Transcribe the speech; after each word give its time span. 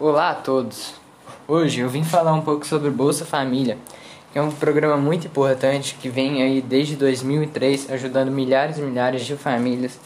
Olá 0.00 0.30
a 0.30 0.34
todos! 0.34 0.94
Hoje 1.46 1.82
eu 1.82 1.88
vim 1.90 2.02
falar 2.02 2.32
um 2.32 2.40
pouco 2.40 2.66
sobre 2.66 2.88
Bolsa 2.88 3.26
Família, 3.26 3.76
que 4.32 4.38
é 4.38 4.40
um 4.40 4.50
programa 4.50 4.96
muito 4.96 5.26
importante 5.26 5.94
que 6.00 6.08
vem 6.08 6.42
aí 6.42 6.62
desde 6.62 6.96
2003 6.96 7.90
ajudando 7.90 8.30
milhares 8.30 8.78
e 8.78 8.80
milhares 8.80 9.26
de 9.26 9.36
famílias 9.36 10.00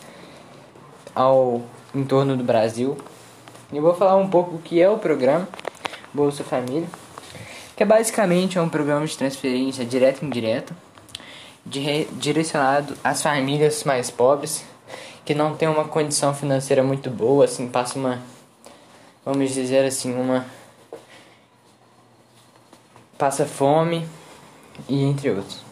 ao 1.14 1.62
entorno 1.94 2.36
do 2.36 2.42
Brasil. 2.42 2.98
E 3.72 3.78
vou 3.78 3.94
falar 3.94 4.16
um 4.16 4.28
pouco 4.28 4.56
o 4.56 4.58
que 4.58 4.82
é 4.82 4.90
o 4.90 4.98
programa 4.98 5.48
Bolsa 6.12 6.42
Família, 6.42 6.88
que 7.76 7.84
é 7.84 7.86
basicamente 7.86 8.58
é 8.58 8.60
um 8.60 8.68
programa 8.68 9.06
de 9.06 9.16
transferência 9.16 9.84
direta 9.84 10.24
e 10.24 10.26
indireta 10.26 10.76
direcionado 12.18 12.96
às 13.04 13.22
famílias 13.22 13.84
mais 13.84 14.10
pobres 14.10 14.64
que 15.24 15.36
não 15.36 15.54
têm 15.54 15.68
uma 15.68 15.84
condição 15.84 16.34
financeira 16.34 16.82
muito 16.82 17.08
boa, 17.10 17.44
assim, 17.44 17.68
passa 17.68 17.96
uma 17.96 18.33
vamos 19.24 19.52
dizer 19.52 19.84
assim, 19.84 20.14
uma 20.14 20.46
passa 23.16 23.46
fome 23.46 24.06
e 24.88 25.02
entre 25.02 25.30
outros. 25.30 25.62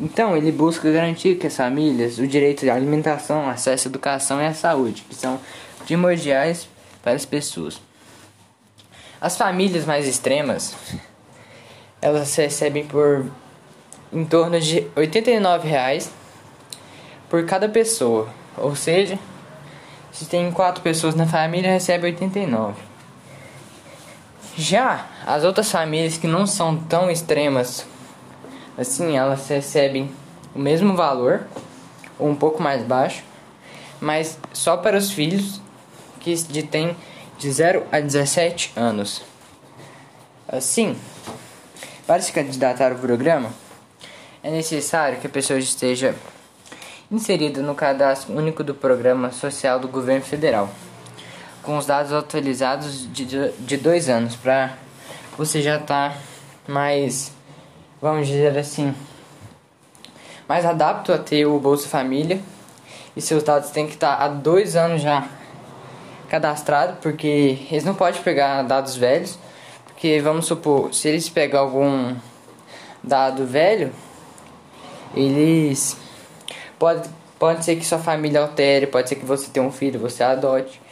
Então, 0.00 0.36
ele 0.36 0.50
busca 0.50 0.90
garantir 0.90 1.36
que 1.36 1.46
as 1.46 1.56
famílias 1.56 2.18
o 2.18 2.26
direito 2.26 2.60
de 2.60 2.70
alimentação, 2.70 3.48
acesso 3.48 3.88
à 3.88 3.90
educação 3.90 4.40
e 4.40 4.46
à 4.46 4.54
saúde, 4.54 5.04
que 5.08 5.14
são 5.14 5.38
primordiais 5.84 6.68
para 7.02 7.12
as 7.12 7.24
pessoas. 7.24 7.80
As 9.20 9.36
famílias 9.36 9.84
mais 9.84 10.06
extremas, 10.06 10.74
elas 12.00 12.34
recebem 12.34 12.86
por 12.86 13.26
em 14.12 14.24
torno 14.24 14.60
de 14.60 14.86
89 14.94 15.66
reais 15.66 16.10
por 17.30 17.46
cada 17.46 17.68
pessoa, 17.68 18.28
ou 18.58 18.76
seja, 18.76 19.18
se 20.12 20.26
tem 20.26 20.52
quatro 20.52 20.82
pessoas 20.82 21.14
na 21.14 21.26
família, 21.26 21.72
recebe 21.72 22.06
89. 22.06 22.80
Já 24.56 25.06
as 25.26 25.42
outras 25.42 25.70
famílias 25.70 26.18
que 26.18 26.26
não 26.26 26.46
são 26.46 26.76
tão 26.76 27.10
extremas, 27.10 27.86
assim, 28.76 29.16
elas 29.16 29.48
recebem 29.48 30.12
o 30.54 30.58
mesmo 30.58 30.94
valor, 30.94 31.46
ou 32.18 32.28
um 32.28 32.36
pouco 32.36 32.62
mais 32.62 32.84
baixo, 32.84 33.24
mas 33.98 34.38
só 34.52 34.76
para 34.76 34.98
os 34.98 35.10
filhos 35.10 35.60
que 36.20 36.36
têm 36.62 36.94
de 37.38 37.50
0 37.50 37.86
a 37.90 37.98
17 37.98 38.72
anos. 38.76 39.22
Assim, 40.46 40.94
para 42.06 42.20
se 42.20 42.30
candidatar 42.30 42.92
ao 42.92 42.98
programa, 42.98 43.50
é 44.42 44.50
necessário 44.50 45.18
que 45.18 45.26
a 45.26 45.30
pessoa 45.30 45.58
esteja 45.58 46.14
inserido 47.12 47.62
no 47.62 47.74
cadastro 47.74 48.34
único 48.34 48.64
do 48.64 48.74
Programa 48.74 49.30
Social 49.30 49.78
do 49.78 49.86
Governo 49.86 50.24
Federal, 50.24 50.70
com 51.62 51.76
os 51.76 51.84
dados 51.84 52.10
atualizados 52.10 53.06
de, 53.12 53.52
de 53.52 53.76
dois 53.76 54.08
anos, 54.08 54.34
para 54.34 54.72
você 55.36 55.60
já 55.60 55.76
estar 55.76 56.10
tá 56.10 56.16
mais, 56.66 57.30
vamos 58.00 58.26
dizer 58.26 58.56
assim, 58.56 58.94
mais 60.48 60.64
adapto 60.64 61.12
a 61.12 61.18
ter 61.18 61.44
o 61.44 61.58
Bolsa 61.60 61.86
Família. 61.86 62.40
E 63.14 63.20
seus 63.20 63.42
dados 63.42 63.68
têm 63.68 63.86
que 63.86 63.92
estar 63.92 64.16
tá 64.16 64.24
há 64.24 64.28
dois 64.28 64.74
anos 64.74 65.02
já 65.02 65.28
cadastrado, 66.30 66.96
porque 67.02 67.58
eles 67.70 67.84
não 67.84 67.94
podem 67.94 68.22
pegar 68.22 68.62
dados 68.62 68.96
velhos, 68.96 69.38
porque 69.84 70.18
vamos 70.20 70.46
supor, 70.46 70.94
se 70.94 71.08
eles 71.08 71.28
pegar 71.28 71.60
algum 71.60 72.16
dado 73.02 73.44
velho, 73.44 73.92
eles 75.14 75.94
Pode, 76.82 77.08
pode 77.38 77.64
ser 77.64 77.76
que 77.76 77.84
sua 77.86 78.00
família 78.00 78.40
altere, 78.40 78.88
pode 78.88 79.08
ser 79.08 79.14
que 79.14 79.24
você 79.24 79.48
tenha 79.48 79.64
um 79.64 79.70
filho, 79.70 80.00
você 80.00 80.24
adote. 80.24 80.82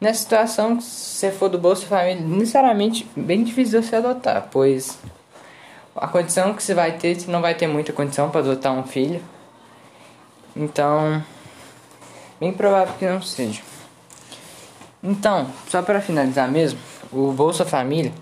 Nessa 0.00 0.18
situação, 0.18 0.80
se 0.80 1.30
for 1.30 1.48
do 1.48 1.56
Bolsa 1.56 1.86
Família, 1.86 2.20
necessariamente 2.20 3.08
bem 3.16 3.44
difícil 3.44 3.80
você 3.80 3.94
adotar, 3.94 4.48
pois 4.50 4.98
a 5.94 6.08
condição 6.08 6.52
que 6.52 6.60
você 6.60 6.74
vai 6.74 6.98
ter, 6.98 7.14
você 7.14 7.30
não 7.30 7.40
vai 7.40 7.54
ter 7.54 7.68
muita 7.68 7.92
condição 7.92 8.28
para 8.28 8.40
adotar 8.40 8.72
um 8.72 8.82
filho. 8.82 9.22
Então, 10.56 11.22
bem 12.40 12.52
provável 12.52 12.96
que 12.98 13.06
não 13.06 13.22
seja. 13.22 13.62
Então, 15.00 15.46
só 15.68 15.80
para 15.80 16.00
finalizar 16.00 16.50
mesmo, 16.50 16.80
o 17.12 17.30
Bolsa 17.30 17.64
Família 17.64 18.12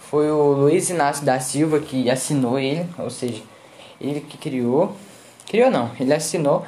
foi 0.00 0.32
o 0.32 0.50
Luiz 0.50 0.90
Inácio 0.90 1.24
da 1.24 1.38
Silva 1.38 1.78
que 1.78 2.10
assinou 2.10 2.58
ele, 2.58 2.88
ou 2.98 3.08
seja, 3.08 3.40
ele 4.00 4.20
que 4.20 4.36
criou 4.36 4.96
Criou 5.46 5.70
não, 5.70 5.90
ele 5.98 6.12
assinou 6.12 6.66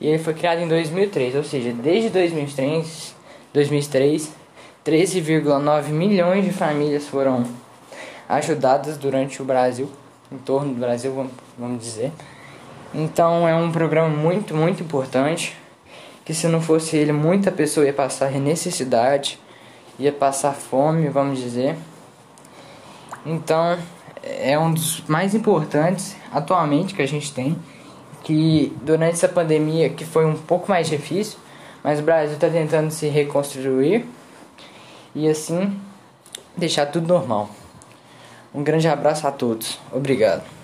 e 0.00 0.08
ele 0.08 0.18
foi 0.18 0.34
criado 0.34 0.60
em 0.60 0.68
2003, 0.68 1.36
ou 1.36 1.44
seja, 1.44 1.72
desde 1.72 2.10
2003, 2.10 3.14
2003 3.52 4.46
13,9 4.86 5.88
milhões 5.88 6.44
de 6.44 6.52
famílias 6.52 7.08
foram 7.08 7.44
ajudadas 8.28 8.96
durante 8.96 9.42
o 9.42 9.44
Brasil, 9.44 9.90
em 10.30 10.38
torno 10.38 10.74
do 10.74 10.78
Brasil, 10.78 11.28
vamos 11.58 11.82
dizer. 11.82 12.12
Então 12.94 13.48
é 13.48 13.54
um 13.56 13.72
programa 13.72 14.08
muito, 14.08 14.54
muito 14.54 14.84
importante, 14.84 15.56
que 16.24 16.32
se 16.32 16.46
não 16.46 16.60
fosse 16.60 16.96
ele, 16.96 17.10
muita 17.10 17.50
pessoa 17.50 17.84
ia 17.84 17.92
passar 17.92 18.30
necessidade, 18.30 19.40
ia 19.98 20.12
passar 20.12 20.52
fome, 20.52 21.08
vamos 21.08 21.40
dizer. 21.40 21.76
Então 23.24 23.76
é 24.22 24.56
um 24.56 24.72
dos 24.72 25.02
mais 25.08 25.34
importantes 25.34 26.14
atualmente 26.32 26.94
que 26.94 27.02
a 27.02 27.08
gente 27.08 27.32
tem 27.34 27.56
que 28.26 28.76
durante 28.82 29.12
essa 29.12 29.28
pandemia 29.28 29.88
que 29.88 30.04
foi 30.04 30.26
um 30.26 30.34
pouco 30.34 30.68
mais 30.68 30.88
difícil, 30.88 31.38
mas 31.80 32.00
o 32.00 32.02
Brasil 32.02 32.34
está 32.34 32.48
tentando 32.48 32.90
se 32.90 33.06
reconstruir 33.06 34.04
e 35.14 35.28
assim 35.28 35.80
deixar 36.56 36.86
tudo 36.86 37.06
normal. 37.06 37.48
Um 38.52 38.64
grande 38.64 38.88
abraço 38.88 39.28
a 39.28 39.30
todos. 39.30 39.78
Obrigado. 39.92 40.55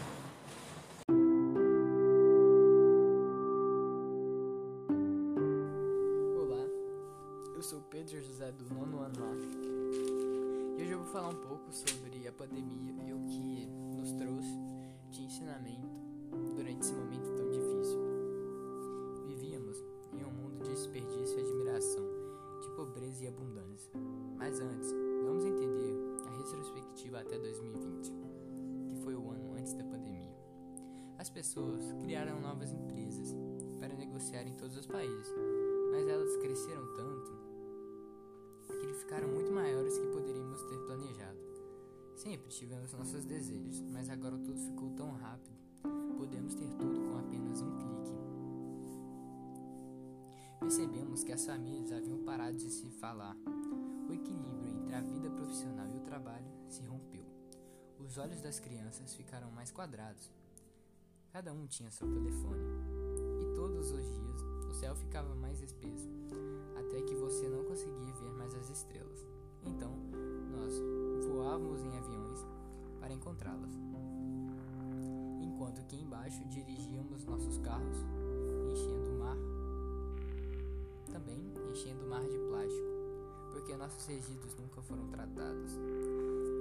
Pessoas 31.52 31.92
criaram 32.00 32.40
novas 32.40 32.72
empresas 32.72 33.36
para 33.78 33.94
negociar 33.94 34.46
em 34.46 34.54
todos 34.54 34.74
os 34.74 34.86
países, 34.86 35.34
mas 35.90 36.08
elas 36.08 36.34
cresceram 36.38 36.82
tanto 36.94 37.42
que 38.80 38.94
ficaram 38.94 39.28
muito 39.28 39.52
maiores 39.52 39.98
que 39.98 40.06
poderíamos 40.06 40.62
ter 40.62 40.78
planejado. 40.86 41.38
Sempre 42.16 42.48
tivemos 42.48 42.94
nossos 42.94 43.26
desejos, 43.26 43.82
mas 43.82 44.08
agora 44.08 44.38
tudo 44.38 44.58
ficou 44.60 44.92
tão 44.92 45.12
rápido 45.12 45.52
podemos 46.16 46.54
ter 46.54 46.68
tudo 46.74 47.00
com 47.10 47.18
apenas 47.18 47.60
um 47.60 47.76
clique. 47.76 48.16
Percebemos 50.58 51.22
que 51.22 51.32
as 51.32 51.44
famílias 51.44 51.92
haviam 51.92 52.22
parado 52.24 52.56
de 52.56 52.70
se 52.70 52.88
falar. 52.92 53.36
O 54.08 54.12
equilíbrio 54.14 54.70
entre 54.70 54.94
a 54.94 55.00
vida 55.02 55.28
profissional 55.28 55.86
e 55.88 55.98
o 55.98 56.00
trabalho 56.00 56.46
se 56.68 56.82
rompeu. 56.84 57.26
Os 57.98 58.16
olhos 58.16 58.40
das 58.40 58.58
crianças 58.58 59.14
ficaram 59.14 59.50
mais 59.50 59.70
quadrados. 59.70 60.30
Cada 61.32 61.50
um 61.50 61.66
tinha 61.66 61.90
seu 61.90 62.06
telefone. 62.06 62.60
E 63.40 63.54
todos 63.54 63.90
os 63.90 64.04
dias 64.04 64.42
o 64.68 64.74
céu 64.74 64.94
ficava 64.94 65.34
mais 65.34 65.62
espesso, 65.62 66.10
até 66.78 67.00
que 67.00 67.14
você 67.14 67.48
não 67.48 67.64
conseguia 67.64 68.12
ver 68.12 68.32
mais 68.32 68.54
as 68.54 68.68
estrelas. 68.68 69.26
Então, 69.64 69.90
nós 70.50 70.74
voávamos 71.26 71.80
em 71.80 71.96
aviões 71.96 72.46
para 73.00 73.14
encontrá-las 73.14 73.70
enquanto 75.40 75.82
que 75.86 75.96
embaixo 75.96 76.44
dirigíamos 76.48 77.24
nossos 77.24 77.56
carros, 77.58 77.96
enchendo 78.70 79.12
o 79.12 79.18
mar, 79.18 79.36
também 81.10 81.38
enchendo 81.70 82.04
o 82.04 82.10
mar 82.10 82.22
de 82.28 82.38
plástico, 82.50 82.88
porque 83.52 83.74
nossos 83.76 84.04
resíduos 84.06 84.54
nunca 84.56 84.82
foram 84.82 85.08
tratados. 85.08 85.78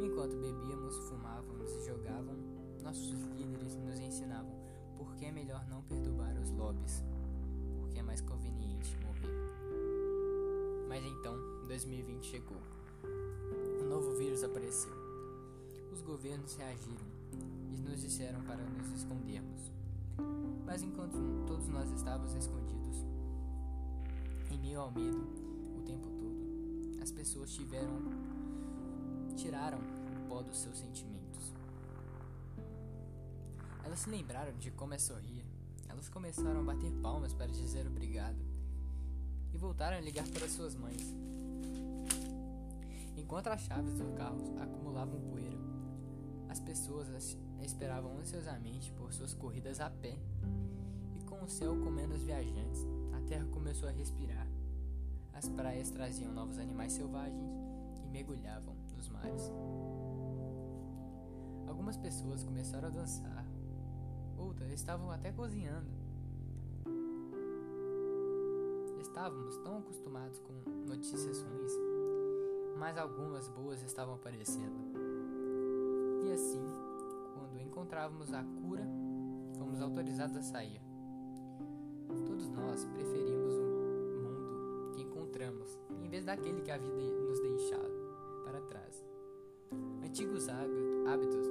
Enquanto 0.01 0.37
bebíamos, 0.37 0.95
fumávamos 1.09 1.71
e 1.73 1.85
jogavam, 1.85 2.35
nossos 2.81 3.11
líderes 3.35 3.75
nos 3.75 3.99
ensinavam 3.99 4.60
por 5.03 5.15
que 5.15 5.25
é 5.25 5.31
melhor 5.31 5.65
não 5.67 5.81
perturbar 5.81 6.37
os 6.39 6.51
lobbies, 6.51 7.03
porque 7.79 7.97
é 7.97 8.03
mais 8.03 8.21
conveniente 8.21 8.95
morrer. 8.97 9.33
Mas 10.87 11.03
então, 11.03 11.35
2020 11.67 12.23
chegou. 12.23 12.61
Um 13.81 13.89
novo 13.89 14.15
vírus 14.15 14.43
apareceu. 14.43 14.93
Os 15.91 16.03
governos 16.03 16.53
reagiram 16.55 17.07
e 17.73 17.81
nos 17.81 18.01
disseram 18.01 18.41
para 18.43 18.63
nos 18.63 18.91
escondermos. 18.91 19.71
Mas 20.65 20.83
enquanto 20.83 21.17
todos 21.47 21.67
nós 21.67 21.89
estávamos 21.91 22.35
escondidos, 22.35 23.03
em 24.51 24.59
meio 24.59 24.81
ao 24.81 24.91
medo, 24.91 25.27
o 25.75 25.81
tempo 25.81 26.07
todo, 26.11 27.01
as 27.01 27.11
as 27.11 27.11
pessoas 27.11 27.53
tiveram 27.53 27.99
tiraram 29.35 29.79
o 29.79 30.29
pó 30.29 30.41
dos 30.41 30.57
seus 30.59 30.77
sentimentos. 30.77 31.10
Elas 33.91 33.99
se 33.99 34.09
lembraram 34.09 34.53
de 34.53 34.71
como 34.71 34.93
é 34.93 34.97
sorrir. 34.97 35.43
Elas 35.89 36.07
começaram 36.07 36.61
a 36.61 36.63
bater 36.63 36.93
palmas 37.01 37.33
para 37.33 37.51
dizer 37.51 37.85
obrigado 37.85 38.37
e 39.53 39.57
voltaram 39.57 39.97
a 39.97 39.99
ligar 39.99 40.25
para 40.29 40.47
suas 40.47 40.75
mães. 40.75 41.13
Enquanto 43.17 43.47
as 43.47 43.59
chaves 43.59 43.93
dos 43.95 44.09
carros 44.13 44.49
acumulavam 44.61 45.19
poeira, 45.29 45.57
as 46.47 46.61
pessoas 46.61 47.09
as 47.09 47.37
esperavam 47.61 48.17
ansiosamente 48.17 48.93
por 48.93 49.11
suas 49.11 49.33
corridas 49.33 49.81
a 49.81 49.89
pé. 49.89 50.17
E 51.19 51.23
com 51.25 51.43
o 51.43 51.49
céu 51.49 51.75
com 51.75 51.91
menos 51.91 52.23
viajantes, 52.23 52.87
a 53.13 53.27
terra 53.27 53.45
começou 53.47 53.89
a 53.89 53.91
respirar. 53.91 54.47
As 55.33 55.49
praias 55.49 55.89
traziam 55.89 56.31
novos 56.31 56.57
animais 56.59 56.93
selvagens 56.93 57.51
e 58.05 58.07
mergulhavam 58.07 58.73
nos 58.95 59.09
mares. 59.09 59.51
Algumas 61.67 61.97
pessoas 61.97 62.41
começaram 62.41 62.87
a 62.87 62.91
dançar, 62.91 63.40
estavam 64.81 65.11
até 65.11 65.31
cozinhando. 65.31 65.87
Estávamos 68.99 69.57
tão 69.57 69.77
acostumados 69.77 70.39
com 70.39 70.53
notícias 70.87 71.41
ruins, 71.41 71.73
mas 72.77 72.97
algumas 72.97 73.47
boas 73.49 73.81
estavam 73.83 74.15
aparecendo. 74.15 74.75
E 76.25 76.31
assim, 76.31 76.63
quando 77.33 77.59
encontrávamos 77.61 78.33
a 78.33 78.43
cura, 78.43 78.87
fomos 79.57 79.81
autorizados 79.81 80.35
a 80.37 80.41
sair. 80.41 80.81
Todos 82.25 82.49
nós 82.49 82.85
preferimos 82.85 83.53
o 83.53 84.21
mundo 84.21 84.91
que 84.95 85.01
encontramos, 85.01 85.77
em 86.03 86.09
vez 86.09 86.25
daquele 86.25 86.61
que 86.61 86.71
a 86.71 86.77
vida 86.77 86.93
nos 86.95 87.39
deixado 87.39 87.91
para 88.43 88.61
trás. 88.61 89.05
Antigos 90.03 90.47
hábitos 90.49 91.50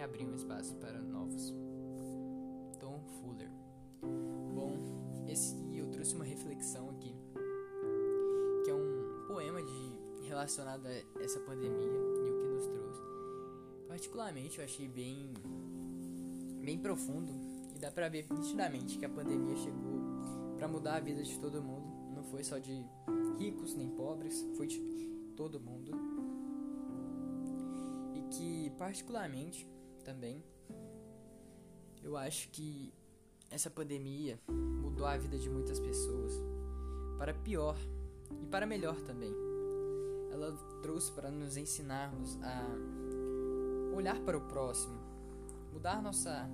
e 0.00 0.02
abriam 0.02 0.34
espaço 0.34 0.74
para 0.76 0.98
novos. 1.02 1.54
Tom 2.80 2.98
Fuller. 3.20 3.50
Bom, 4.54 4.72
esse 5.28 5.54
eu 5.76 5.90
trouxe 5.90 6.14
uma 6.14 6.24
reflexão 6.24 6.88
aqui, 6.88 7.14
que 8.64 8.70
é 8.70 8.74
um 8.74 9.26
poema 9.28 9.62
de 9.62 10.26
relacionado 10.26 10.86
a 10.86 11.22
essa 11.22 11.38
pandemia 11.40 11.84
e 11.84 12.30
o 12.30 12.38
que 12.38 12.46
nos 12.46 12.66
trouxe. 12.66 13.02
Particularmente, 13.88 14.58
eu 14.58 14.64
achei 14.64 14.88
bem 14.88 15.34
bem 16.64 16.78
profundo 16.78 17.32
e 17.74 17.78
dá 17.78 17.90
para 17.90 18.08
ver 18.08 18.26
nitidamente 18.30 18.98
que 18.98 19.04
a 19.04 19.08
pandemia 19.08 19.56
chegou 19.56 20.00
para 20.56 20.66
mudar 20.66 20.96
a 20.96 21.00
vida 21.00 21.22
de 21.22 21.38
todo 21.38 21.62
mundo. 21.62 22.14
Não 22.14 22.24
foi 22.24 22.42
só 22.42 22.58
de 22.58 22.86
ricos 23.38 23.74
nem 23.74 23.90
pobres, 23.90 24.46
foi 24.56 24.66
de 24.66 24.78
todo 25.36 25.60
mundo. 25.60 25.92
E 28.14 28.22
que, 28.34 28.70
particularmente, 28.78 29.68
também, 30.10 30.42
eu 32.02 32.16
acho 32.16 32.48
que 32.48 32.92
essa 33.48 33.70
pandemia 33.70 34.40
mudou 34.48 35.06
a 35.06 35.16
vida 35.16 35.38
de 35.38 35.48
muitas 35.48 35.78
pessoas 35.78 36.32
para 37.16 37.32
pior 37.32 37.76
e 38.42 38.46
para 38.46 38.66
melhor 38.66 38.96
também. 39.02 39.32
Ela 40.32 40.52
trouxe 40.82 41.12
para 41.12 41.30
nos 41.30 41.56
ensinarmos 41.56 42.36
a 42.42 42.66
olhar 43.94 44.18
para 44.22 44.36
o 44.36 44.40
próximo, 44.40 44.98
mudar 45.72 46.02
nossa 46.02 46.48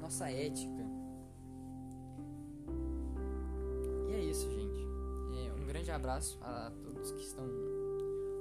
nossa 0.00 0.30
ética. 0.30 0.82
E 4.08 4.12
é 4.12 4.24
isso, 4.24 4.50
gente. 4.50 4.80
É, 5.36 5.52
um 5.52 5.66
grande 5.66 5.90
abraço 5.90 6.38
a 6.40 6.72
todos 6.82 7.10
que 7.12 7.20
estão 7.20 7.44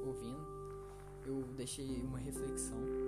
ouvindo. 0.05 0.47
Eu 1.25 1.41
deixei 1.57 2.01
uma 2.01 2.17
reflexão. 2.17 3.02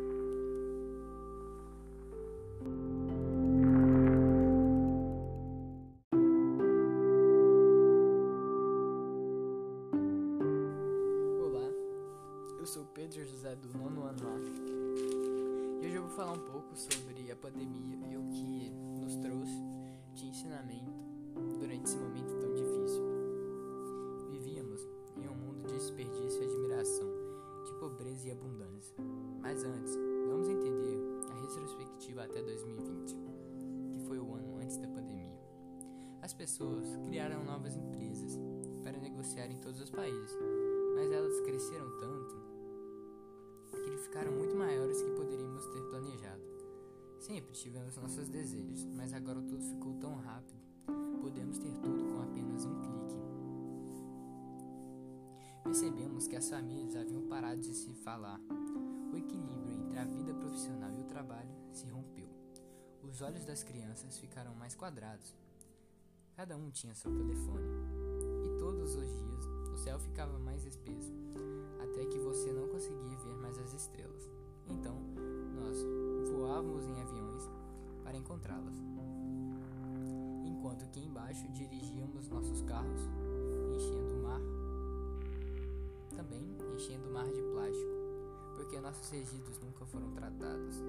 Falar 16.16 16.32
um 16.32 16.40
pouco 16.40 16.74
sobre 16.78 17.30
a 17.30 17.36
pandemia 17.36 17.98
e 18.10 18.16
o 18.16 18.24
que 18.30 18.72
nos 19.02 19.18
trouxe 19.18 19.62
de 20.14 20.28
ensinamento 20.28 20.94
durante 21.60 21.84
esse 21.84 21.98
momento 21.98 22.40
tão 22.40 22.54
difícil. 22.54 23.04
Vivíamos 24.32 24.80
em 25.18 25.28
um 25.28 25.36
mundo 25.36 25.68
de 25.68 25.74
desperdício 25.74 26.42
e 26.42 26.46
admiração, 26.46 27.08
de 27.66 27.74
pobreza 27.82 28.30
e 28.30 28.32
abundância. 28.32 28.96
Mas 29.42 29.62
antes, 29.66 29.94
vamos 30.30 30.48
entender 30.48 30.98
a 31.30 31.42
retrospectiva 31.42 32.24
até 32.24 32.42
2020, 32.42 33.18
que 33.92 34.00
foi 34.08 34.18
o 34.18 34.34
ano 34.36 34.58
antes 34.58 34.78
da 34.78 34.88
pandemia. 34.88 35.38
As 36.22 36.34
pessoas 36.34 36.96
criaram 37.08 37.44
novas 37.44 37.76
empresas 37.76 38.40
para 38.84 38.98
negociar 38.98 39.52
em 39.52 39.58
todos 39.58 39.82
os 39.82 39.90
países, 39.90 40.38
mas 40.96 41.12
elas 41.12 41.42
cresceram 41.42 41.92
tanto 41.98 42.45
ficaram 44.16 44.32
muito 44.32 44.56
maiores 44.56 45.02
que 45.02 45.12
poderíamos 45.12 45.66
ter 45.66 45.82
planejado. 45.90 46.42
Sempre 47.20 47.52
tivemos 47.52 47.98
nossos 47.98 48.30
desejos, 48.30 48.86
mas 48.86 49.12
agora 49.12 49.42
tudo 49.42 49.62
ficou 49.62 49.94
tão 49.96 50.16
rápido. 50.16 50.58
Podemos 51.20 51.58
ter 51.58 51.74
tudo 51.80 52.02
com 52.14 52.22
apenas 52.22 52.64
um 52.64 52.80
clique. 52.80 53.20
Percebemos 55.66 56.30
que 56.30 56.38
as 56.38 56.50
famílias 56.50 56.96
haviam 56.96 57.28
parado 57.28 57.60
de 57.60 57.74
se 57.74 57.94
falar. 57.94 58.40
O 59.12 59.18
equilíbrio 59.18 59.74
entre 59.74 60.00
a 60.00 60.06
vida 60.06 60.34
profissional 60.34 60.94
e 60.94 61.02
o 61.02 61.08
trabalho 61.08 61.52
se 61.74 61.86
rompeu. 61.88 62.30
Os 63.04 63.22
olhos 63.22 63.44
das 63.44 63.64
crianças 63.64 64.18
ficaram 64.18 64.56
mais 64.56 64.76
quadrados. 64.76 65.36
Cada 66.38 66.56
um 66.56 66.72
tinha 66.72 66.96
seu 66.96 67.14
telefone. 67.14 67.68
E 68.46 68.60
todos 68.60 68.96
os 68.96 69.10
dias 69.10 69.46
o 69.74 69.78
céu 69.78 70.00
ficava 70.00 70.40
mais 70.40 70.64
espesso, 70.66 71.12
até 71.86 72.06
que 72.06 72.20
você 72.20 72.52
não 72.52 72.68
conseguia 72.68 73.18
ver 73.18 73.36
mais 73.38 73.58
as 73.60 73.74
estrelas. 73.74 74.30
Então, 74.68 74.96
nós 75.56 75.78
voávamos 76.32 76.86
em 76.86 77.02
aviões 77.02 77.50
para 78.04 78.18
encontrá-las. 78.18 78.76
Enquanto 80.46 80.90
que 80.90 81.00
embaixo 81.00 81.48
dirigíamos 81.52 82.28
nossos 82.28 82.62
carros, 82.64 83.02
enchendo 83.76 84.16
o 84.16 84.24
mar, 84.24 84.42
também 86.16 86.42
enchendo 86.76 87.08
o 87.08 87.14
mar 87.14 87.28
de 87.28 87.42
plástico, 87.54 87.92
porque 88.56 88.80
nossos 88.80 89.10
resíduos 89.10 89.60
nunca 89.60 89.86
foram 89.86 90.12
tratados. 90.12 90.82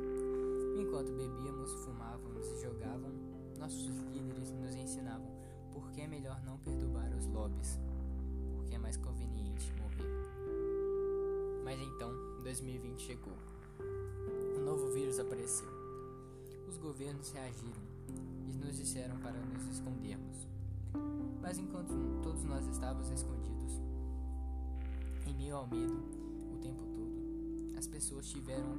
Enquanto 0.78 1.12
bebíamos, 1.12 1.72
fumávamos 1.84 2.46
e 2.48 2.62
jogavam, 2.62 3.10
nossos 3.58 3.88
líderes 4.12 4.50
nos 4.52 4.74
ensinavam 4.74 5.30
por 5.72 5.90
que 5.90 6.00
é 6.00 6.06
melhor 6.06 6.42
não 6.44 6.58
perturbar 6.58 7.14
os 7.14 7.26
lobbies, 7.26 7.78
porque 8.56 8.74
é 8.74 8.78
mais 8.78 8.96
conveniente 8.96 9.72
morrer. 9.74 10.45
Mas 11.66 11.80
então, 11.80 12.12
2020 12.44 13.02
chegou. 13.02 13.32
Um 14.56 14.64
novo 14.64 14.88
vírus 14.92 15.18
apareceu. 15.18 15.66
Os 16.68 16.78
governos 16.78 17.32
reagiram 17.32 17.82
e 18.48 18.56
nos 18.56 18.76
disseram 18.76 19.18
para 19.18 19.32
nos 19.32 19.66
escondermos. 19.74 20.46
Mas 21.42 21.58
enquanto 21.58 21.90
todos 22.22 22.44
nós 22.44 22.64
estávamos 22.68 23.10
escondidos, 23.10 23.80
em 25.26 25.34
meio 25.34 25.56
ao 25.56 25.66
medo, 25.66 26.04
o 26.54 26.58
tempo 26.58 26.84
todo, 26.86 27.76
as 27.76 27.88
pessoas 27.88 28.30
tiveram 28.30 28.78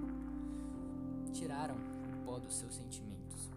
tiraram 1.33 1.75
o 1.75 2.25
pó 2.25 2.39
dos 2.39 2.55
seus 2.55 2.73
sentimentos. 2.73 3.49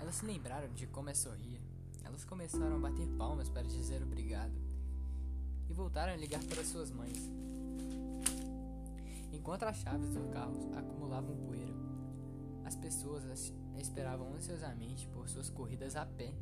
Elas 0.00 0.16
se 0.16 0.26
lembraram 0.26 0.74
de 0.74 0.88
como 0.88 1.08
é 1.08 1.14
sorrir. 1.14 1.60
Elas 2.02 2.24
começaram 2.24 2.74
a 2.74 2.80
bater 2.80 3.06
palmas 3.16 3.48
para 3.48 3.62
dizer 3.62 4.02
obrigado 4.02 4.65
voltaram 5.76 6.14
a 6.14 6.16
ligar 6.16 6.42
para 6.44 6.64
suas 6.64 6.90
mães. 6.90 7.30
Enquanto 9.30 9.64
as 9.64 9.76
chaves 9.76 10.08
dos 10.08 10.26
carros 10.32 10.64
acumulavam 10.74 11.36
poeira, 11.36 11.74
as 12.64 12.74
pessoas 12.74 13.24
as 13.26 13.52
esperavam 13.78 14.34
ansiosamente 14.34 15.06
por 15.08 15.28
suas 15.28 15.50
corridas 15.50 15.94
a 15.94 16.06
pé. 16.06 16.32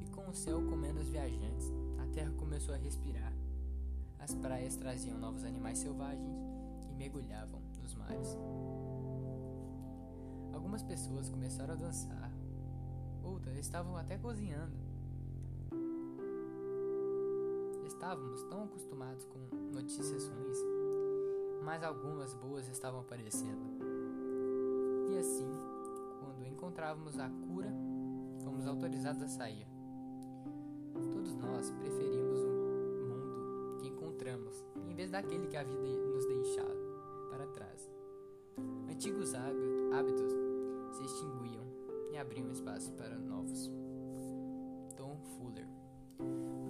E 0.00 0.08
com 0.10 0.30
o 0.30 0.34
céu 0.34 0.62
com 0.62 0.76
menos 0.76 1.08
viajantes, 1.08 1.72
a 1.98 2.06
terra 2.14 2.30
começou 2.38 2.72
a 2.72 2.78
respirar. 2.78 3.32
As 4.20 4.32
praias 4.34 4.76
traziam 4.76 5.18
novos 5.18 5.44
animais 5.44 5.78
selvagens 5.78 6.38
e 6.88 6.94
mergulhavam 6.94 7.60
nos 7.82 7.96
mares. 7.96 8.38
Algumas 10.52 10.84
pessoas 10.84 11.28
começaram 11.28 11.74
a 11.74 11.76
dançar, 11.76 12.30
outras 13.24 13.58
estavam 13.58 13.96
até 13.96 14.16
cozinhando. 14.16 14.85
Estávamos 17.96 18.42
tão 18.44 18.64
acostumados 18.64 19.24
com 19.24 19.38
notícias 19.72 20.28
ruins, 20.28 20.58
mas 21.64 21.82
algumas 21.82 22.34
boas 22.34 22.68
estavam 22.68 23.00
aparecendo. 23.00 23.80
E 25.10 25.18
assim, 25.18 25.50
quando 26.20 26.46
encontrávamos 26.46 27.18
a 27.18 27.30
cura, 27.48 27.72
fomos 28.44 28.66
autorizados 28.66 29.22
a 29.22 29.28
sair. 29.28 29.66
Todos 31.10 31.34
nós 31.36 31.70
preferimos 31.70 32.16
daquele 35.16 35.46
que 35.46 35.56
a 35.56 35.62
vida 35.62 35.80
nos 35.80 36.26
deixado 36.26 36.76
para 37.30 37.46
trás. 37.46 37.90
Antigos 38.90 39.32
hábitos 39.34 40.32
se 40.92 41.04
extinguiam 41.04 41.64
e 42.12 42.18
abriam 42.18 42.50
espaço 42.52 42.92
para 42.92 43.18
novos. 43.18 43.70
Tom 44.94 45.16
Fuller. 45.16 45.66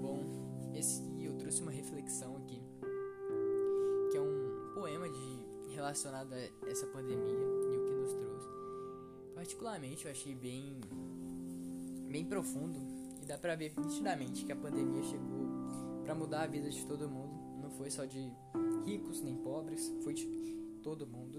Bom, 0.01 0.21
esse 0.75 1.03
trouxe 1.47 1.63
uma 1.63 1.71
reflexão 1.71 2.37
aqui, 2.39 2.61
que 4.11 4.17
é 4.17 4.21
um 4.21 4.75
poema 4.75 5.09
de 5.09 5.75
relacionado 5.77 6.33
a 6.33 6.69
essa 6.69 6.89
pandemia 6.89 7.39
e 7.39 7.77
o 7.77 7.85
que 7.85 7.93
nos 7.93 8.13
trouxe. 8.15 8.49
Particularmente, 9.33 10.07
eu 10.07 10.11
achei 10.11 10.35
bem 10.35 10.81
bem 12.11 12.25
profundo 12.25 12.81
e 13.23 13.27
dá 13.27 13.39
pra 13.39 13.55
ver 13.55 13.73
nitidamente 13.79 14.45
que 14.45 14.51
a 14.51 14.57
pandemia 14.57 15.05
chegou 15.05 15.47
para 16.03 16.17
mudar 16.17 16.43
a 16.43 16.47
vida 16.49 16.69
de 16.69 16.85
todo 16.85 17.09
mundo. 17.09 17.63
Não 17.63 17.71
foi 17.71 17.93
só 17.93 18.05
de 18.05 18.29
ricos 18.85 19.21
nem 19.21 19.37
pobres, 19.37 19.95
foi 20.03 20.15
de 20.15 20.27
todo 20.83 21.07
mundo. 21.07 21.39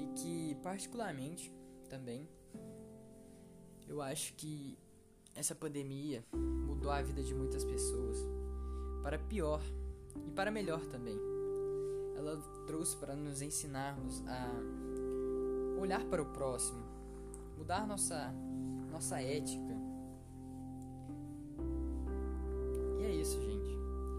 E 0.00 0.06
que, 0.18 0.54
particularmente, 0.62 1.52
também, 1.90 2.26
eu 3.86 4.00
acho 4.00 4.32
que 4.36 4.78
essa 5.34 5.54
pandemia 5.54 6.24
mudou 6.32 6.90
a 6.90 7.02
vida 7.02 7.22
de 7.22 7.34
muitas 7.34 7.64
pessoas 7.64 8.18
para 9.02 9.18
pior 9.18 9.62
e 10.26 10.30
para 10.30 10.50
melhor 10.50 10.80
também. 10.86 11.18
Ela 12.16 12.36
trouxe 12.66 12.96
para 12.96 13.14
nos 13.14 13.42
ensinarmos 13.42 14.22
a 14.26 15.80
olhar 15.80 16.04
para 16.04 16.22
o 16.22 16.26
próximo, 16.26 16.82
mudar 17.58 17.86
nossa 17.86 18.32
nossa 18.90 19.20
ética, 19.20 19.74
isso, 23.24 23.40
gente. 23.40 23.78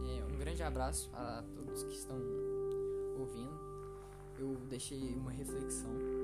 É, 0.10 0.26
um 0.26 0.38
grande 0.40 0.64
abraço 0.64 1.12
a 1.14 1.44
todos 1.54 1.84
que 1.84 1.94
estão 1.94 2.18
ouvindo. 3.20 3.54
Eu 4.40 4.56
deixei 4.68 5.16
uma 5.16 5.32
reflexão. 5.32 6.15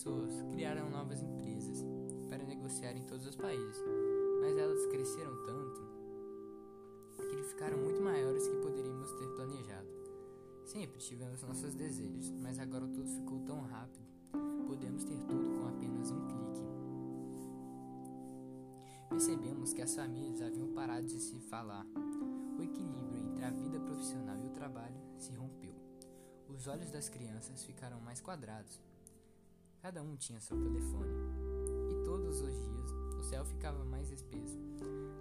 Pessoas 0.00 0.42
criaram 0.50 0.88
novas 0.88 1.22
empresas 1.22 1.84
para 2.30 2.42
negociar 2.42 2.96
em 2.96 3.04
todos 3.04 3.26
os 3.26 3.36
países, 3.36 3.84
mas 4.40 4.56
elas 4.56 4.86
cresceram 4.86 5.36
tanto 5.44 5.90
que 7.18 7.42
ficaram 7.50 7.76
muito 7.76 8.00
maiores 8.00 8.48
que 8.48 8.56
poderíamos 8.56 9.12
ter 9.12 9.28
planejado. 9.34 9.88
Sempre 10.64 10.98
tivemos 11.00 11.42
nossos 11.42 11.74
desejos, 11.74 12.30
mas 12.30 12.58
agora 12.58 12.86
tudo 12.86 13.06
ficou 13.10 13.40
tão 13.40 13.60
rápido 13.60 14.08
podemos 14.66 15.04
ter 15.04 15.18
tudo 15.24 15.58
com 15.58 15.68
apenas 15.68 16.10
um 16.10 16.26
clique. 16.28 16.64
Percebemos 19.10 19.74
que 19.74 19.82
as 19.82 19.94
famílias 19.94 20.40
haviam 20.40 20.72
parado 20.72 21.06
de 21.06 21.20
se 21.20 21.38
falar. 21.40 21.84
O 22.56 22.62
equilíbrio 22.62 23.18
entre 23.18 23.44
a 23.44 23.50
vida 23.50 23.78
profissional 23.80 24.38
e 24.38 24.46
o 24.46 24.52
trabalho 24.52 24.96
se 25.18 25.34
rompeu. 25.34 25.74
Os 26.48 26.66
olhos 26.68 26.90
das 26.90 27.10
crianças 27.10 27.64
ficaram 27.64 28.00
mais 28.00 28.22
quadrados. 28.22 28.80
Cada 29.82 30.02
um 30.02 30.14
tinha 30.14 30.38
seu 30.40 30.60
telefone. 30.60 31.08
E 31.90 32.04
todos 32.04 32.42
os 32.42 32.54
dias 32.54 32.90
o 33.18 33.22
céu 33.22 33.44
ficava 33.46 33.82
mais 33.84 34.10
espesso, 34.10 34.58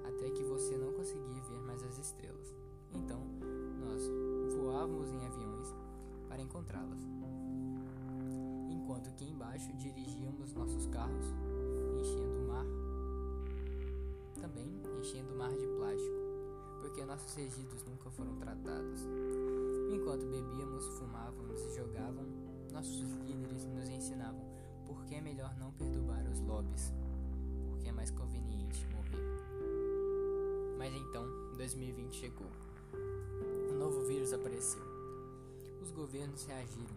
até 0.06 0.30
que 0.32 0.44
você 0.44 0.78
não 0.78 0.92
conseguia 0.92 1.42
ver 1.44 1.62
mais 1.62 1.82
as 1.84 1.98
estrelas. 1.98 2.54
Então, 2.94 3.22
nós 3.80 4.02
voávamos 4.58 5.10
em 5.12 5.26
aviões 5.26 5.74
para 6.28 6.42
encontrá-las 6.42 7.00
enquanto 8.70 9.14
que 9.14 9.24
embaixo 9.24 9.72
dirigíamos 9.78 10.52
nossos 10.54 10.88
carros, 10.88 11.26
enchendo 12.02 12.40
o 12.40 12.48
mar, 12.48 12.66
também 14.42 14.82
enchendo 15.00 15.32
o 15.32 15.38
mar 15.38 15.52
de 15.52 15.68
plástico, 15.68 16.18
porque 16.82 17.06
nossos 17.06 17.34
resíduos 17.36 17.84
nunca 17.84 18.10
foram 18.10 18.36
tratados. 18.36 19.06
Enquanto 19.94 20.26
bebíamos, 20.26 20.86
fumávamos 20.98 21.62
e 21.62 21.76
jogavam, 21.76 22.26
nossos 22.74 23.12
líderes 23.26 23.66
nos 23.66 23.88
ensinavam 23.90 24.49
por 24.90 25.06
que 25.06 25.14
é 25.14 25.22
melhor 25.22 25.56
não 25.60 25.72
perturbar 25.74 26.26
os 26.28 26.40
lobbies, 26.40 26.92
porque 27.70 27.90
é 27.90 27.92
mais 27.92 28.10
conveniente 28.10 28.88
morrer. 28.88 29.24
Mas 30.80 30.92
então, 30.96 31.24
2020 31.58 32.16
chegou. 32.16 32.48
Um 33.72 33.78
novo 33.78 34.08
vírus 34.08 34.34
apareceu. 34.34 34.82
Os 35.80 35.92
governos 35.92 36.44
reagiram 36.46 36.96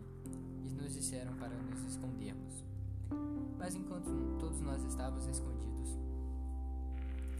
e 0.64 0.72
nos 0.72 0.94
disseram 0.94 1.34
para 1.34 1.50
nos 1.50 1.84
escondermos. 1.84 2.64
Mas 3.58 3.74
enquanto 3.74 4.08
todos 4.40 4.60
nós 4.62 4.82
estávamos 4.84 5.26
escondidos, 5.26 5.90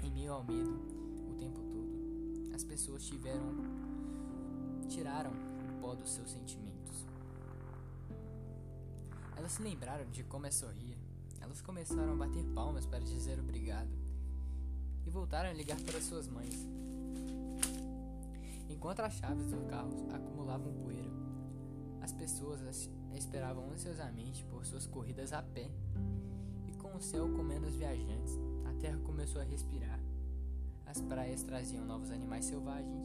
em 0.02 0.11
meio 0.11 0.35
ao 0.35 0.44
medo, 0.44 0.78
o 1.30 1.35
tempo 1.38 1.62
todo, 1.62 2.54
as 2.54 2.62
pessoas 2.62 3.06
tiveram 3.06 3.56
tiraram 4.87 5.30
o 5.30 5.80
pó 5.80 5.94
dos 5.94 6.11
seus 6.11 6.30
sentimentos. 6.30 6.72
Elas 9.43 9.55
se 9.55 9.63
lembraram 9.65 10.09
de 10.13 10.23
como 10.23 10.47
é 10.47 10.53
sorrir. 10.53 10.97
Elas 11.41 11.61
começaram 11.61 12.13
a 12.13 12.15
bater 12.15 12.45
palmas 12.55 12.87
para 12.87 13.01
dizer 13.01 13.41
obrigado 13.41 13.91
e 15.05 15.11
voltaram 15.11 15.51
a 15.51 15.53
ligar 15.53 15.81
para 15.81 16.01
suas 16.01 16.29
mães. 16.29 16.55
Enquanto 18.69 19.01
as 19.01 19.15
chaves 19.15 19.49
do 19.49 19.67
carro 19.67 19.91
acumulavam 20.15 20.73
poeira, 20.75 21.11
as 22.01 22.13
pessoas 22.13 22.89
esperavam 23.17 23.69
ansiosamente 23.73 24.45
por 24.45 24.65
suas 24.65 24.87
corridas 24.87 25.33
a 25.33 25.43
pé, 25.43 25.69
e 26.69 26.73
com 26.77 26.95
o 26.95 27.03
céu 27.03 27.29
comendo 27.33 27.67
os 27.67 27.75
viajantes, 27.75 28.39
a 28.65 28.81
terra 28.81 29.01
começou 29.01 29.41
a 29.41 29.45
respirar. 29.45 29.99
As 30.87 31.01
praias 31.01 31.43
traziam 31.43 31.85
novos 31.85 32.13
animais 32.13 32.45
selvagens 32.45 33.03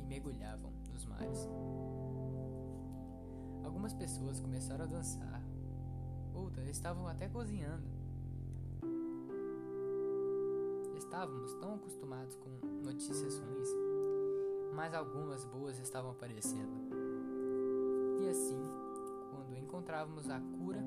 e 0.00 0.04
mergulhavam 0.04 0.72
nos 0.92 1.06
mares. 1.06 1.48
Algumas 3.62 3.94
pessoas 3.94 4.40
começaram 4.40 4.84
a 4.84 4.88
dançar, 4.88 5.35
outras 6.36 6.68
estavam 6.68 7.08
até 7.08 7.28
cozinhando. 7.28 7.84
Estávamos 10.96 11.54
tão 11.54 11.74
acostumados 11.74 12.36
com 12.36 12.50
notícias 12.84 13.38
ruins, 13.38 13.68
mas 14.74 14.92
algumas 14.94 15.44
boas 15.44 15.78
estavam 15.78 16.10
aparecendo. 16.10 16.90
E 18.20 18.28
assim, 18.28 18.60
quando 19.30 19.56
encontrávamos 19.56 20.28
a 20.28 20.40
cura, 20.40 20.82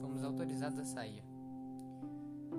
fomos 0.00 0.24
autorizados 0.24 0.78
a 0.78 0.84
sair. 0.84 1.22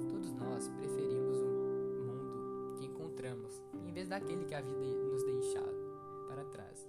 Todos 0.09 0.31
nós 0.33 0.69
preferimos 0.69 1.37
o 1.39 2.03
mundo 2.05 2.75
que 2.77 2.85
encontramos, 2.85 3.61
em 3.85 3.91
vez 3.91 4.07
daquele 4.07 4.45
que 4.45 4.55
a 4.55 4.61
vida 4.61 4.79
nos 4.79 5.23
deixado 5.23 6.27
para 6.27 6.45
trás. 6.45 6.87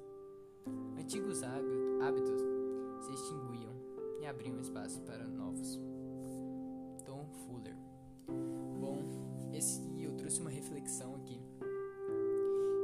Antigos 0.98 1.42
hábitos 1.42 2.53
e 4.24 4.26
abriam 4.26 4.58
espaço 4.58 5.00
para 5.02 5.28
novos. 5.28 5.78
Tom 7.04 7.26
Fuller. 7.46 7.76
Bom, 8.80 9.02
esse 9.52 9.82
eu 10.02 10.16
trouxe 10.16 10.40
uma 10.40 10.48
reflexão 10.48 11.14
aqui, 11.16 11.38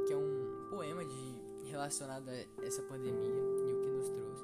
que 0.05 0.13
é 0.13 0.17
um 0.17 0.69
poema 0.69 1.03
de 1.03 1.41
relacionado 1.71 2.29
a 2.29 2.65
essa 2.65 2.83
pandemia 2.83 3.41
nos 3.91 4.09
trouxe. 4.09 4.43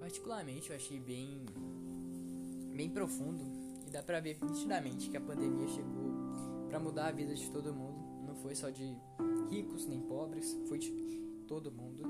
Particularmente 0.00 0.70
eu 0.70 0.76
achei 0.76 0.98
bem 0.98 1.46
bem 2.74 2.90
profundo 2.90 3.44
e 3.86 3.90
dá 3.90 4.02
pra 4.02 4.18
ver 4.18 4.38
nitidamente 4.42 5.10
que 5.10 5.16
a 5.16 5.20
pandemia 5.20 5.68
chegou 5.68 6.10
para 6.68 6.80
mudar 6.80 7.06
a 7.06 7.12
vida 7.12 7.34
de 7.34 7.48
todo 7.50 7.72
mundo. 7.72 8.26
Não 8.26 8.34
foi 8.34 8.56
só 8.56 8.68
de 8.68 8.96
ricos 9.48 9.86
nem 9.86 10.00
pobres, 10.00 10.58
foi 10.68 10.78
de 10.78 10.90
todo 11.46 11.70
mundo. 11.70 12.02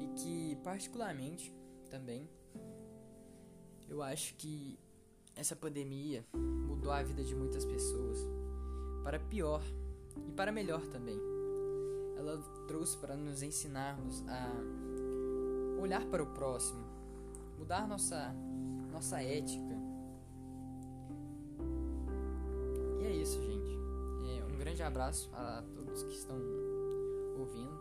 E 0.00 0.06
que 0.18 0.56
particularmente 0.62 1.52
também. 1.94 2.28
Eu 3.88 4.02
acho 4.02 4.34
que 4.34 4.76
essa 5.36 5.54
pandemia 5.54 6.24
mudou 6.34 6.90
a 6.90 7.00
vida 7.04 7.22
de 7.22 7.36
muitas 7.36 7.64
pessoas. 7.64 8.18
Para 9.04 9.20
pior 9.20 9.62
e 10.26 10.32
para 10.32 10.50
melhor 10.50 10.80
também. 10.86 11.18
Ela 12.16 12.38
trouxe 12.66 12.96
para 12.96 13.14
nos 13.16 13.42
ensinarmos 13.42 14.24
a 14.26 15.80
olhar 15.80 16.04
para 16.06 16.22
o 16.22 16.26
próximo, 16.26 16.84
mudar 17.58 17.86
nossa 17.86 18.34
nossa 18.90 19.20
ética, 19.20 19.74
isso, 23.24 23.40
gente. 23.42 23.78
É, 24.28 24.44
um 24.44 24.58
grande 24.58 24.82
abraço 24.82 25.30
a 25.32 25.62
todos 25.74 26.02
que 26.02 26.12
estão 26.12 26.36
ouvindo. 27.38 27.72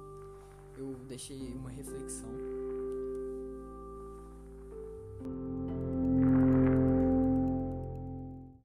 Eu 0.78 0.96
deixei 1.06 1.54
uma 1.54 1.70
reflexão 1.70 2.30